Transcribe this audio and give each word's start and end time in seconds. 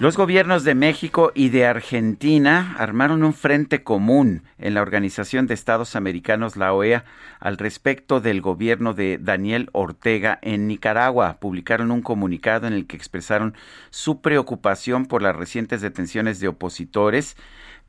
Los 0.00 0.16
gobiernos 0.16 0.62
de 0.62 0.76
México 0.76 1.32
y 1.34 1.48
de 1.48 1.66
Argentina 1.66 2.76
armaron 2.78 3.24
un 3.24 3.34
frente 3.34 3.82
común 3.82 4.44
en 4.56 4.74
la 4.74 4.82
Organización 4.82 5.48
de 5.48 5.54
Estados 5.54 5.96
Americanos, 5.96 6.56
la 6.56 6.72
OEA, 6.72 7.04
al 7.40 7.58
respecto 7.58 8.20
del 8.20 8.40
gobierno 8.40 8.94
de 8.94 9.18
Daniel 9.20 9.68
Ortega 9.72 10.38
en 10.40 10.68
Nicaragua. 10.68 11.38
Publicaron 11.40 11.90
un 11.90 12.02
comunicado 12.02 12.68
en 12.68 12.74
el 12.74 12.86
que 12.86 12.96
expresaron 12.96 13.56
su 13.90 14.20
preocupación 14.20 15.06
por 15.06 15.20
las 15.20 15.34
recientes 15.34 15.80
detenciones 15.80 16.38
de 16.38 16.46
opositores 16.46 17.36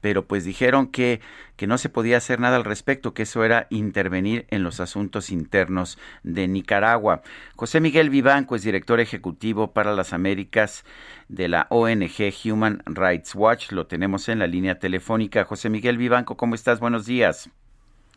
pero 0.01 0.25
pues 0.25 0.45
dijeron 0.45 0.87
que, 0.87 1.19
que 1.55 1.67
no 1.67 1.77
se 1.77 1.89
podía 1.89 2.17
hacer 2.17 2.39
nada 2.39 2.55
al 2.55 2.63
respecto, 2.63 3.13
que 3.13 3.23
eso 3.23 3.43
era 3.43 3.67
intervenir 3.69 4.45
en 4.49 4.63
los 4.63 4.79
asuntos 4.79 5.31
internos 5.31 5.97
de 6.23 6.47
Nicaragua. 6.47 7.21
José 7.55 7.81
Miguel 7.81 8.09
Vivanco 8.09 8.55
es 8.55 8.63
director 8.63 8.99
ejecutivo 8.99 9.71
para 9.71 9.93
las 9.93 10.13
Américas 10.13 10.85
de 11.27 11.47
la 11.47 11.67
ONG 11.69 12.33
Human 12.45 12.81
Rights 12.85 13.35
Watch. 13.35 13.71
Lo 13.71 13.87
tenemos 13.87 14.29
en 14.29 14.39
la 14.39 14.47
línea 14.47 14.79
telefónica. 14.79 15.43
José 15.43 15.69
Miguel 15.69 15.97
Vivanco, 15.97 16.37
¿cómo 16.37 16.55
estás? 16.55 16.79
Buenos 16.79 17.05
días. 17.05 17.49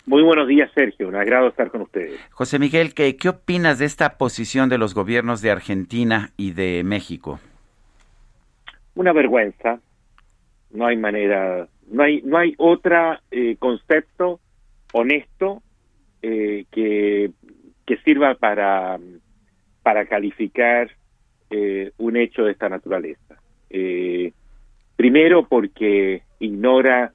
Muy 0.04 0.22
buenos 0.22 0.48
días, 0.48 0.70
Sergio. 0.74 1.08
Un 1.08 1.14
agrado 1.14 1.48
estar 1.48 1.70
con 1.70 1.82
ustedes. 1.82 2.20
José 2.30 2.58
Miguel, 2.58 2.92
¿qué, 2.92 3.16
qué 3.16 3.28
opinas 3.28 3.78
de 3.78 3.84
esta 3.84 4.18
posición 4.18 4.68
de 4.68 4.78
los 4.78 4.94
gobiernos 4.94 5.42
de 5.42 5.50
Argentina 5.52 6.30
y 6.36 6.52
de 6.52 6.82
México? 6.84 7.38
Una 8.94 9.12
vergüenza. 9.12 9.78
No 10.72 10.86
hay 10.86 10.96
manera 10.96 11.68
no 11.92 12.02
hay, 12.02 12.22
no 12.22 12.38
hay 12.38 12.54
otro 12.56 13.18
eh, 13.30 13.56
concepto 13.58 14.40
honesto 14.92 15.62
eh, 16.22 16.64
que, 16.70 17.30
que 17.86 17.96
sirva 17.98 18.34
para, 18.34 18.98
para 19.82 20.06
calificar 20.06 20.90
eh, 21.50 21.92
un 21.98 22.16
hecho 22.16 22.44
de 22.44 22.52
esta 22.52 22.68
naturaleza. 22.68 23.36
primero 24.96 25.46
porque 25.46 26.22
ignora 26.38 27.12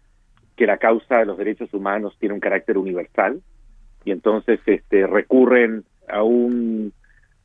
que 0.56 0.68
la 0.68 0.78
causa 0.78 1.20
de 1.20 1.26
los 1.26 1.38
derechos 1.38 1.74
humanos 1.74 2.16
tiene 2.20 2.36
un 2.36 2.40
carácter 2.40 2.78
universal 2.78 3.42
y 4.06 4.12
entonces 4.12 4.60
este, 4.66 5.08
recurren 5.08 5.86
a 6.08 6.24
un, 6.24 6.94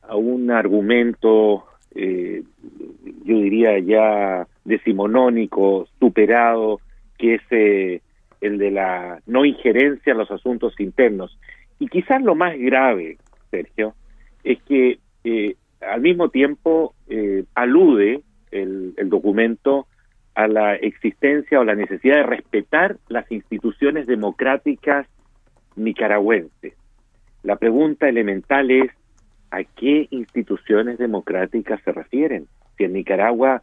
a 0.01 0.15
un 0.15 0.51
argumento, 0.51 1.65
yo 1.95 3.37
diría 3.37 3.79
ya 3.79 4.47
decimonónico, 4.63 5.87
superado, 5.99 6.79
que 7.17 7.35
es 7.35 7.41
eh, 7.51 8.01
el 8.41 8.57
de 8.57 8.71
la 8.71 9.21
no 9.25 9.45
injerencia 9.45 10.11
en 10.11 10.17
los 10.17 10.31
asuntos 10.31 10.79
internos. 10.79 11.37
Y 11.79 11.87
quizás 11.87 12.21
lo 12.21 12.35
más 12.35 12.57
grave, 12.57 13.17
Sergio, 13.51 13.95
es 14.43 14.61
que 14.63 14.99
eh, 15.23 15.55
al 15.81 16.01
mismo 16.01 16.29
tiempo 16.29 16.93
eh, 17.07 17.45
alude 17.55 18.21
el, 18.51 18.93
el 18.97 19.09
documento 19.09 19.87
a 20.35 20.47
la 20.47 20.75
existencia 20.75 21.59
o 21.59 21.63
la 21.63 21.75
necesidad 21.75 22.17
de 22.17 22.23
respetar 22.23 22.97
las 23.07 23.31
instituciones 23.31 24.07
democráticas 24.07 25.07
nicaragüenses. 25.75 26.73
La 27.43 27.57
pregunta 27.57 28.07
elemental 28.07 28.71
es, 28.71 28.91
¿a 29.51 29.63
qué 29.63 30.07
instituciones 30.09 30.97
democráticas 30.97 31.81
se 31.83 31.91
refieren? 31.91 32.47
Si 32.77 32.85
en 32.85 32.93
Nicaragua 32.93 33.61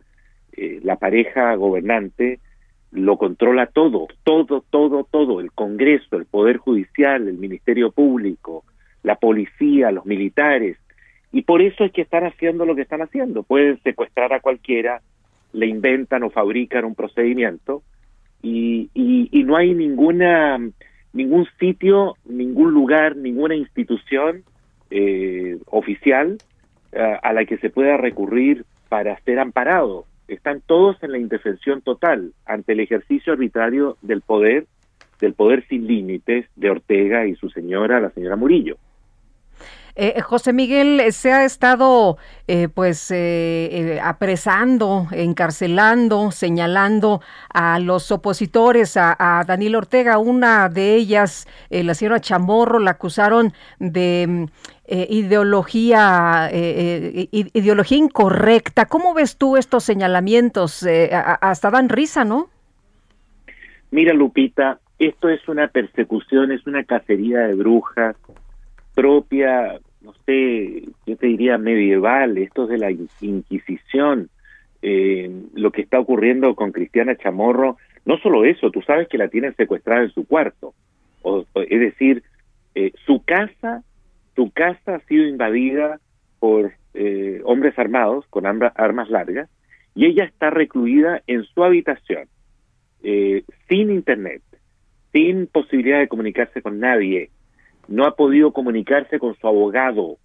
la 0.82 0.96
pareja 0.96 1.54
gobernante 1.54 2.38
lo 2.92 3.16
controla 3.16 3.66
todo, 3.66 4.08
todo, 4.24 4.64
todo, 4.70 5.06
todo, 5.10 5.40
el 5.40 5.52
Congreso, 5.52 6.16
el 6.16 6.26
Poder 6.26 6.56
Judicial, 6.56 7.28
el 7.28 7.38
Ministerio 7.38 7.92
Público, 7.92 8.64
la 9.02 9.16
policía, 9.16 9.92
los 9.92 10.06
militares, 10.06 10.76
y 11.32 11.42
por 11.42 11.62
eso 11.62 11.84
es 11.84 11.92
que 11.92 12.02
están 12.02 12.24
haciendo 12.24 12.66
lo 12.66 12.74
que 12.74 12.82
están 12.82 13.02
haciendo. 13.02 13.44
Pueden 13.44 13.80
secuestrar 13.82 14.32
a 14.32 14.40
cualquiera, 14.40 15.00
le 15.52 15.66
inventan 15.66 16.24
o 16.24 16.30
fabrican 16.30 16.84
un 16.84 16.96
procedimiento, 16.96 17.82
y, 18.42 18.88
y, 18.94 19.44
no 19.44 19.56
hay 19.56 19.74
ninguna 19.74 20.58
ningún 21.12 21.46
sitio, 21.58 22.14
ningún 22.24 22.72
lugar, 22.72 23.16
ninguna 23.16 23.54
institución 23.54 24.44
eh, 24.90 25.58
oficial 25.66 26.38
eh, 26.92 27.18
a 27.22 27.32
la 27.32 27.44
que 27.44 27.58
se 27.58 27.68
pueda 27.68 27.96
recurrir 27.96 28.64
para 28.88 29.18
ser 29.20 29.40
amparado 29.40 30.06
están 30.34 30.60
todos 30.60 31.02
en 31.02 31.12
la 31.12 31.18
indefensión 31.18 31.82
total 31.82 32.32
ante 32.46 32.72
el 32.72 32.80
ejercicio 32.80 33.32
arbitrario 33.32 33.96
del 34.02 34.20
poder, 34.20 34.66
del 35.20 35.34
poder 35.34 35.66
sin 35.68 35.86
límites 35.86 36.46
de 36.56 36.70
Ortega 36.70 37.26
y 37.26 37.34
su 37.34 37.50
señora, 37.50 38.00
la 38.00 38.10
señora 38.10 38.36
Murillo. 38.36 38.76
Eh, 39.96 40.14
eh 40.16 40.22
José 40.22 40.52
Miguel, 40.52 41.00
eh, 41.00 41.12
se 41.12 41.32
ha 41.32 41.44
estado 41.44 42.16
eh, 42.46 42.68
pues 42.68 43.12
apresando, 44.02 45.08
encarcelando, 45.12 46.30
señalando 46.30 47.20
a 47.52 47.78
los 47.78 48.10
opositores 48.10 48.96
a, 48.96 49.16
a, 49.18 49.44
Daniel 49.44 49.76
Ortega. 49.76 50.18
Una 50.18 50.68
de 50.68 50.94
ellas, 50.94 51.46
la 51.70 51.94
señora 51.94 52.20
Chamorro, 52.20 52.78
la 52.78 52.92
acusaron 52.92 53.52
de 53.78 54.26
mm, 54.28 54.46
eh, 54.92 55.06
ideología, 55.08 56.48
eh, 56.50 57.28
eh, 57.30 57.48
ideología 57.54 57.96
incorrecta. 57.96 58.86
¿Cómo 58.86 59.14
ves 59.14 59.36
tú 59.36 59.56
estos 59.56 59.84
señalamientos? 59.84 60.84
hasta 61.40 61.70
dan 61.70 61.88
risa, 61.88 62.24
¿no? 62.24 62.48
Mira, 63.92 64.14
Lupita, 64.14 64.80
esto 64.98 65.28
es 65.28 65.46
una 65.48 65.68
persecución, 65.68 66.50
es 66.50 66.66
una 66.66 66.82
cacería 66.82 67.38
de 67.38 67.54
brujas 67.54 68.16
propia, 68.96 69.78
no 70.00 70.12
sé, 70.26 70.82
yo 71.06 71.16
te 71.16 71.28
diría 71.28 71.56
medieval, 71.56 72.36
esto 72.38 72.64
es 72.64 72.70
de 72.70 72.78
la 72.78 72.90
Inquisición. 72.90 74.28
lo 75.54 75.70
que 75.70 75.82
está 75.82 76.00
ocurriendo 76.00 76.56
con 76.56 76.72
Cristiana 76.72 77.14
Chamorro, 77.16 77.76
no 78.04 78.18
solo 78.18 78.44
eso, 78.44 78.72
tú 78.72 78.82
sabes 78.82 79.06
que 79.06 79.18
la 79.18 79.28
tienen 79.28 79.54
secuestrada 79.54 80.02
en 80.02 80.10
su 80.10 80.26
cuarto. 80.26 80.74
O, 81.22 81.44
es 81.54 81.80
decir, 81.80 82.24
su 83.06 83.22
casa 83.24 83.84
su 84.40 84.50
casa 84.52 84.94
ha 84.94 85.00
sido 85.00 85.26
invadida 85.26 86.00
por 86.38 86.72
eh, 86.94 87.42
hombres 87.44 87.78
armados 87.78 88.24
con 88.30 88.46
armas 88.46 89.10
largas 89.10 89.50
y 89.94 90.06
ella 90.06 90.24
está 90.24 90.48
recluida 90.48 91.20
en 91.26 91.44
su 91.44 91.62
habitación, 91.62 92.26
eh, 93.02 93.44
sin 93.68 93.90
internet, 93.90 94.40
sin 95.12 95.46
posibilidad 95.46 95.98
de 95.98 96.08
comunicarse 96.08 96.62
con 96.62 96.80
nadie, 96.80 97.28
no 97.86 98.06
ha 98.06 98.16
podido 98.16 98.52
comunicarse 98.52 99.18
con 99.18 99.34
su 99.34 99.46
abogado. 99.46 100.16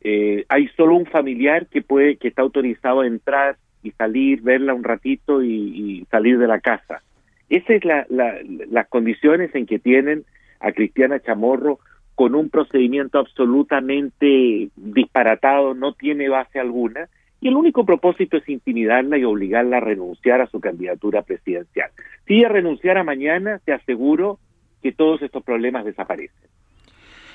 Eh, 0.00 0.46
hay 0.48 0.68
solo 0.68 0.96
un 0.96 1.04
familiar 1.04 1.66
que 1.66 1.82
puede, 1.82 2.16
que 2.16 2.28
está 2.28 2.40
autorizado 2.40 3.02
a 3.02 3.06
entrar 3.06 3.58
y 3.82 3.90
salir, 3.90 4.40
verla 4.40 4.72
un 4.72 4.84
ratito 4.84 5.42
y, 5.42 6.06
salir 6.10 6.38
de 6.38 6.46
la 6.46 6.60
casa. 6.60 7.02
Esas 7.50 7.68
es 7.68 7.84
la, 7.84 8.06
las 8.08 8.88
condiciones 8.88 9.54
en 9.54 9.66
que 9.66 9.78
tienen 9.78 10.24
a 10.60 10.72
Cristiana 10.72 11.20
Chamorro 11.20 11.78
con 12.14 12.34
un 12.34 12.48
procedimiento 12.50 13.18
absolutamente 13.18 14.68
disparatado, 14.76 15.74
no 15.74 15.94
tiene 15.94 16.28
base 16.28 16.60
alguna, 16.60 17.08
y 17.40 17.48
el 17.48 17.56
único 17.56 17.84
propósito 17.84 18.36
es 18.36 18.48
intimidarla 18.48 19.18
y 19.18 19.24
obligarla 19.24 19.78
a 19.78 19.80
renunciar 19.80 20.40
a 20.40 20.46
su 20.46 20.60
candidatura 20.60 21.22
presidencial. 21.22 21.90
Si 22.26 22.34
ella 22.38 22.48
renunciara 22.48 23.04
mañana, 23.04 23.60
te 23.64 23.72
aseguro 23.72 24.38
que 24.82 24.92
todos 24.92 25.20
estos 25.22 25.42
problemas 25.42 25.84
desaparecen. 25.84 26.48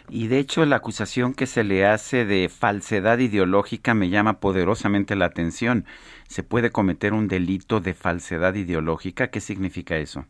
Y 0.10 0.28
de 0.28 0.40
hecho 0.40 0.66
la 0.66 0.78
acusación 0.78 1.36
que 1.36 1.46
se 1.46 1.64
le 1.64 1.86
hace 1.86 2.26
de 2.26 2.50
falsedad 2.50 3.20
ideológica 3.20 3.94
me 3.94 4.10
llama 4.10 4.40
poderosamente 4.40 5.16
la 5.16 5.26
atención. 5.26 5.86
¿Se 6.28 6.42
puede 6.42 6.72
cometer 6.72 7.14
un 7.14 7.28
delito 7.28 7.80
de 7.80 7.94
falsedad 7.94 8.56
ideológica? 8.56 9.30
¿Qué 9.30 9.40
significa 9.40 9.98
eso? 9.98 10.26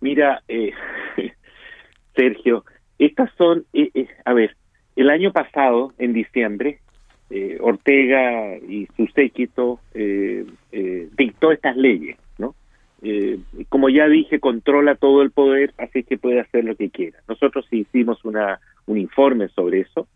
Mira, 0.00 0.42
eh, 0.46 0.72
Sergio, 2.14 2.64
estas 3.00 3.30
son, 3.36 3.64
eh, 3.72 3.90
eh, 3.94 4.08
a 4.24 4.34
ver, 4.34 4.56
el 4.94 5.08
año 5.08 5.32
pasado, 5.32 5.94
en 5.98 6.12
diciembre, 6.12 6.80
eh, 7.30 7.56
Ortega 7.60 8.58
y 8.58 8.86
su 8.96 9.06
séquito 9.08 9.80
dictó 11.16 11.52
estas 11.52 11.76
leyes, 11.76 12.18
¿no? 12.38 12.54
como 13.68 13.88
ya 13.88 14.08
dije, 14.08 14.40
controla 14.40 14.96
todo 14.96 15.22
el 15.22 15.30
poder, 15.30 15.72
así 15.78 16.02
que 16.02 16.18
puede 16.18 16.40
hacer 16.40 16.64
lo 16.64 16.76
que 16.76 16.90
quiera. 16.90 17.18
Nosotros 17.28 17.66
hicimos 17.70 18.24
una, 18.24 18.60
un 18.86 18.98
informe 18.98 19.48
sobre 19.48 19.80
eso. 19.80 20.06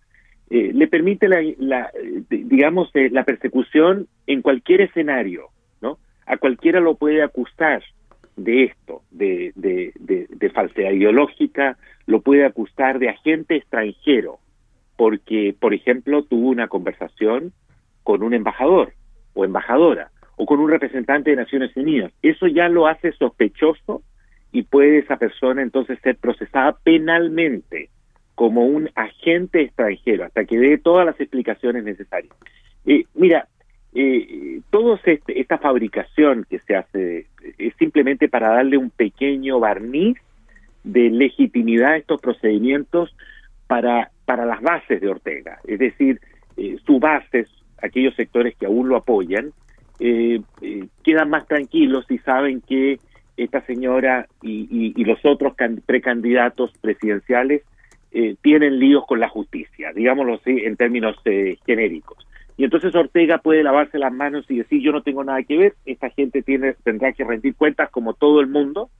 eh, 0.50 0.72
le 0.74 0.86
permite 0.86 1.28
la, 1.28 1.90
digamos 2.28 2.90
la 2.92 3.24
persecución 3.24 4.08
en 4.26 4.42
cualquier 4.42 4.82
escenario, 4.82 5.48
¿no? 5.80 5.98
A 6.26 6.36
cualquiera 6.36 6.80
lo 6.80 6.96
puede 6.96 7.22
acusar 7.22 7.82
de 8.36 8.64
esto, 8.64 9.02
de, 9.10 9.52
de, 9.54 9.92
de, 9.98 10.50
falsedad 10.50 10.90
ideológica, 10.90 11.76
lo 12.06 12.20
puede 12.20 12.44
acusar 12.44 12.98
de 12.98 13.08
agente 13.08 13.56
extranjero, 13.56 14.38
porque, 14.96 15.54
por 15.58 15.74
ejemplo, 15.74 16.22
tuvo 16.24 16.48
una 16.48 16.68
conversación 16.68 17.52
con 18.02 18.22
un 18.22 18.34
embajador 18.34 18.92
o 19.34 19.44
embajadora 19.44 20.10
o 20.36 20.46
con 20.46 20.60
un 20.60 20.70
representante 20.70 21.30
de 21.30 21.36
Naciones 21.36 21.76
Unidas. 21.76 22.12
Eso 22.22 22.46
ya 22.46 22.68
lo 22.68 22.86
hace 22.86 23.12
sospechoso 23.12 24.02
y 24.52 24.62
puede 24.62 24.98
esa 24.98 25.16
persona 25.16 25.62
entonces 25.62 25.98
ser 26.00 26.16
procesada 26.16 26.76
penalmente 26.84 27.90
como 28.34 28.64
un 28.64 28.90
agente 28.94 29.62
extranjero 29.62 30.24
hasta 30.24 30.44
que 30.44 30.58
dé 30.58 30.78
todas 30.78 31.06
las 31.06 31.20
explicaciones 31.20 31.84
necesarias. 31.84 32.34
Eh, 32.86 33.04
mira, 33.14 33.48
eh, 33.94 34.60
toda 34.70 34.98
este, 35.04 35.40
esta 35.40 35.58
fabricación 35.58 36.46
que 36.48 36.58
se 36.60 36.76
hace 36.76 37.26
es 37.58 37.74
simplemente 37.78 38.28
para 38.28 38.48
darle 38.48 38.76
un 38.76 38.90
pequeño 38.90 39.60
barniz 39.60 40.18
de 40.82 41.10
legitimidad 41.10 41.92
a 41.92 41.96
estos 41.96 42.20
procedimientos 42.20 43.14
para, 43.66 44.10
para 44.24 44.44
las 44.44 44.60
bases 44.60 45.00
de 45.00 45.08
Ortega, 45.08 45.58
es 45.64 45.78
decir, 45.78 46.20
eh, 46.56 46.76
sus 46.84 47.00
bases, 47.00 47.48
aquellos 47.82 48.14
sectores 48.14 48.54
que 48.56 48.66
aún 48.66 48.88
lo 48.88 48.96
apoyan, 48.96 49.52
eh, 50.00 50.40
eh, 50.60 50.86
quedan 51.04 51.30
más 51.30 51.46
tranquilos 51.46 52.04
y 52.10 52.18
saben 52.18 52.60
que 52.60 52.98
esta 53.36 53.64
señora 53.64 54.26
y, 54.42 54.92
y, 54.96 55.04
los 55.04 55.24
otros 55.24 55.54
precandidatos 55.86 56.72
presidenciales 56.80 57.62
eh, 58.12 58.36
tienen 58.42 58.78
líos 58.78 59.04
con 59.06 59.18
la 59.18 59.28
justicia, 59.28 59.92
digámoslo 59.94 60.34
así 60.34 60.62
en 60.64 60.76
términos 60.76 61.16
genéricos. 61.66 62.26
Y 62.56 62.64
entonces 62.64 62.94
Ortega 62.94 63.38
puede 63.38 63.62
lavarse 63.62 63.98
las 63.98 64.12
manos 64.12 64.44
y 64.48 64.58
decir 64.58 64.80
yo 64.80 64.92
no 64.92 65.02
tengo 65.02 65.24
nada 65.24 65.42
que 65.42 65.58
ver, 65.58 65.74
esta 65.84 66.10
gente 66.10 66.42
tiene 66.42 66.74
tendrá 66.84 67.12
que 67.12 67.24
rendir 67.24 67.54
cuentas 67.56 67.90
como 67.90 68.14
todo 68.14 68.40
el 68.40 68.46
mundo 68.46 68.90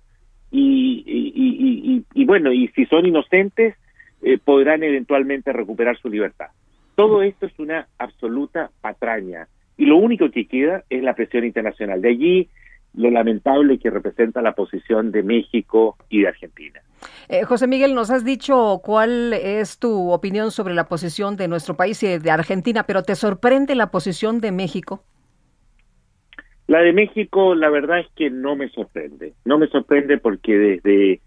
y, 0.50 1.04
y, 1.06 2.04
y 2.14 2.24
bueno, 2.24 2.52
y 2.52 2.68
si 2.68 2.86
son 2.86 3.06
inocentes 3.06 3.76
eh, 4.22 4.38
podrán 4.42 4.82
eventualmente 4.82 5.52
recuperar 5.52 5.98
su 5.98 6.08
libertad. 6.08 6.46
Todo 6.94 7.22
esto 7.22 7.44
es 7.44 7.58
una 7.58 7.88
absoluta 7.98 8.70
patraña 8.80 9.48
y 9.76 9.84
lo 9.84 9.96
único 9.96 10.30
que 10.30 10.46
queda 10.46 10.84
es 10.88 11.02
la 11.02 11.14
presión 11.14 11.44
internacional. 11.44 12.00
De 12.00 12.08
allí 12.08 12.48
lo 12.96 13.10
lamentable 13.10 13.78
que 13.78 13.90
representa 13.90 14.40
la 14.42 14.52
posición 14.52 15.10
de 15.10 15.22
México 15.22 15.96
y 16.08 16.22
de 16.22 16.28
Argentina. 16.28 16.80
Eh, 17.28 17.42
José 17.44 17.66
Miguel, 17.66 17.94
nos 17.94 18.10
has 18.10 18.24
dicho 18.24 18.80
cuál 18.82 19.32
es 19.32 19.78
tu 19.78 20.10
opinión 20.10 20.50
sobre 20.50 20.74
la 20.74 20.88
posición 20.88 21.36
de 21.36 21.48
nuestro 21.48 21.76
país 21.76 22.02
y 22.02 22.18
de 22.18 22.30
Argentina, 22.30 22.84
pero 22.86 23.02
¿te 23.02 23.14
sorprende 23.14 23.74
la 23.74 23.90
posición 23.90 24.40
de 24.40 24.52
México? 24.52 25.02
La 26.66 26.80
de 26.80 26.92
México, 26.92 27.54
la 27.54 27.68
verdad 27.68 28.00
es 28.00 28.08
que 28.16 28.30
no 28.30 28.56
me 28.56 28.68
sorprende. 28.70 29.34
No 29.44 29.58
me 29.58 29.66
sorprende 29.66 30.16
porque 30.18 30.56
desde, 30.56 31.20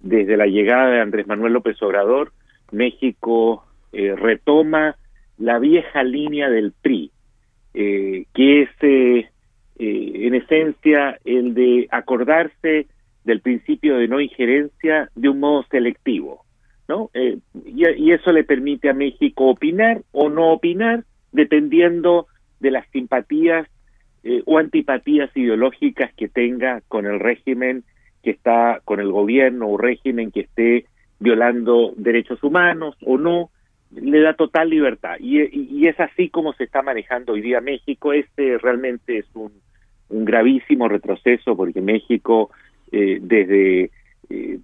desde 0.00 0.36
la 0.36 0.46
llegada 0.46 0.90
de 0.90 1.00
Andrés 1.00 1.26
Manuel 1.26 1.54
López 1.54 1.80
Obrador, 1.82 2.32
México 2.72 3.64
eh, 3.92 4.14
retoma 4.16 4.96
la 5.38 5.58
vieja 5.58 6.02
línea 6.02 6.50
del 6.50 6.72
PRI, 6.72 7.10
eh, 7.74 8.26
que 8.34 8.62
es 8.62 9.31
en 10.32 10.42
esencia 10.42 11.18
el 11.24 11.54
de 11.54 11.88
acordarse 11.90 12.86
del 13.24 13.40
principio 13.40 13.96
de 13.96 14.08
no 14.08 14.20
injerencia 14.20 15.10
de 15.14 15.28
un 15.28 15.40
modo 15.40 15.64
selectivo, 15.70 16.44
¿no? 16.88 17.10
Eh, 17.14 17.38
y, 17.64 18.10
eso 18.10 18.32
le 18.32 18.44
permite 18.44 18.88
a 18.88 18.94
México 18.94 19.48
opinar 19.48 20.02
o 20.10 20.28
no 20.28 20.52
opinar 20.52 21.04
dependiendo 21.30 22.26
de 22.60 22.70
las 22.70 22.88
simpatías 22.90 23.68
eh, 24.24 24.42
o 24.46 24.58
antipatías 24.58 25.30
ideológicas 25.36 26.12
que 26.14 26.28
tenga 26.28 26.80
con 26.88 27.06
el 27.06 27.20
régimen 27.20 27.84
que 28.22 28.30
está, 28.30 28.80
con 28.84 29.00
el 29.00 29.10
gobierno 29.10 29.68
o 29.68 29.76
régimen 29.76 30.30
que 30.30 30.40
esté 30.40 30.86
violando 31.18 31.92
derechos 31.96 32.42
humanos 32.42 32.96
o 33.04 33.18
no, 33.18 33.50
le 33.90 34.20
da 34.20 34.34
total 34.34 34.70
libertad. 34.70 35.16
Y, 35.20 35.40
y, 35.42 35.86
es 35.86 35.98
así 36.00 36.28
como 36.28 36.52
se 36.54 36.64
está 36.64 36.82
manejando 36.82 37.32
hoy 37.32 37.42
día 37.42 37.60
México. 37.60 38.12
Este 38.12 38.58
realmente 38.58 39.18
es 39.18 39.26
un, 39.34 39.52
un 40.12 40.24
gravísimo 40.24 40.88
retroceso 40.88 41.56
porque 41.56 41.80
México 41.80 42.50
eh, 42.92 43.18
desde 43.22 43.90
eh, 44.28 44.58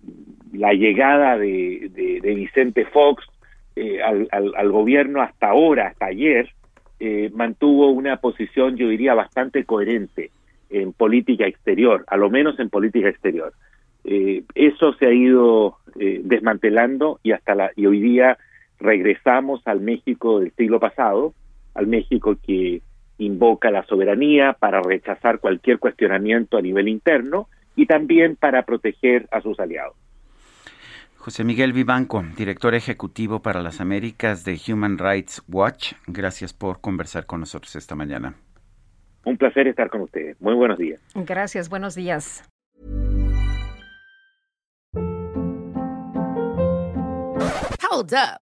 la 0.52 0.72
llegada 0.74 1.38
de, 1.38 1.90
de, 2.22 2.34
Vicente 2.34 2.84
Fox 2.84 3.24
eh, 3.74 4.02
al, 4.02 4.28
al, 4.30 4.70
gobierno 4.70 5.22
hasta 5.22 5.48
ahora, 5.48 5.88
hasta 5.88 6.06
ayer, 6.06 6.50
mantuvo 7.32 7.90
una 7.90 8.16
posición, 8.16 8.76
yo 8.76 8.88
diría, 8.88 9.14
bastante 9.14 9.64
coherente 9.64 10.32
en 10.68 10.92
política 10.92 11.46
exterior, 11.46 12.04
a 12.08 12.16
lo 12.16 12.28
menos 12.28 12.58
en 12.58 12.70
política 12.70 13.08
exterior. 13.08 13.52
eso 14.02 14.94
se 14.94 15.06
ha 15.06 15.12
ido 15.12 15.76
desmantelando 15.94 17.20
y 17.22 17.30
hasta 17.30 17.54
la 17.54 17.70
y 17.76 17.86
hoy 17.86 18.00
día 18.00 18.36
regresamos 18.80 19.64
al 19.66 19.80
México 19.80 20.40
del 20.40 20.50
siglo 20.56 20.80
pasado, 20.80 21.34
al 21.74 21.86
México 21.86 22.36
que 22.44 22.82
invoca 23.18 23.70
la 23.70 23.84
soberanía 23.84 24.54
para 24.58 24.80
rechazar 24.80 25.40
cualquier 25.40 25.78
cuestionamiento 25.78 26.56
a 26.56 26.62
nivel 26.62 26.88
interno 26.88 27.48
y 27.76 27.86
también 27.86 28.36
para 28.36 28.62
proteger 28.62 29.28
a 29.30 29.40
sus 29.40 29.58
aliados. 29.60 29.96
José 31.16 31.44
Miguel 31.44 31.72
Vivanco, 31.72 32.24
director 32.36 32.74
ejecutivo 32.74 33.42
para 33.42 33.60
las 33.60 33.80
Américas 33.80 34.44
de 34.44 34.58
Human 34.68 34.98
Rights 34.98 35.42
Watch, 35.48 35.92
gracias 36.06 36.54
por 36.54 36.80
conversar 36.80 37.26
con 37.26 37.40
nosotros 37.40 37.74
esta 37.76 37.94
mañana. 37.94 38.34
Un 39.24 39.36
placer 39.36 39.66
estar 39.68 39.90
con 39.90 40.02
ustedes. 40.02 40.40
Muy 40.40 40.54
buenos 40.54 40.78
días. 40.78 41.00
Gracias, 41.14 41.68
buenos 41.68 41.94
días. 41.94 42.48
Hold 47.90 48.14
up. 48.14 48.47